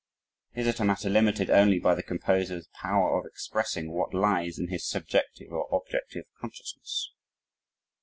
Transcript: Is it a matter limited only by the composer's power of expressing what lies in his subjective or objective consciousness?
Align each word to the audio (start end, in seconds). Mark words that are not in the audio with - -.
Is 0.55 0.65
it 0.65 0.79
a 0.79 0.83
matter 0.83 1.11
limited 1.11 1.51
only 1.51 1.77
by 1.77 1.93
the 1.93 2.01
composer's 2.01 2.67
power 2.73 3.19
of 3.19 3.27
expressing 3.27 3.91
what 3.91 4.15
lies 4.15 4.57
in 4.57 4.69
his 4.69 4.83
subjective 4.83 5.51
or 5.53 5.69
objective 5.71 6.25
consciousness? 6.39 7.11